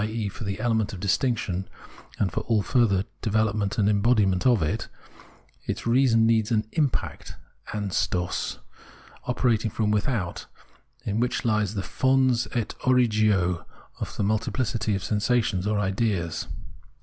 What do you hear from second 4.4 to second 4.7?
of